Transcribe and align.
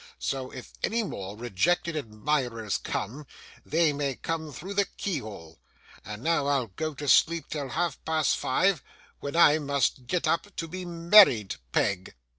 So, 0.17 0.49
if 0.49 0.73
any 0.81 1.03
more 1.03 1.37
rejected 1.37 1.95
admirers 1.95 2.79
come, 2.79 3.27
they 3.63 3.93
may 3.93 4.15
come 4.15 4.51
through 4.51 4.73
the 4.73 4.85
keyhole. 4.97 5.59
And 6.03 6.23
now 6.23 6.47
I'll 6.47 6.71
go 6.75 6.95
to 6.95 7.07
sleep 7.07 7.45
till 7.51 7.69
half 7.69 8.03
past 8.03 8.35
five, 8.35 8.81
when 9.19 9.35
I 9.35 9.59
must 9.59 10.07
get 10.07 10.27
up 10.27 10.55
to 10.55 10.67
be 10.67 10.85
married, 10.85 11.57
Peg! 11.71 12.15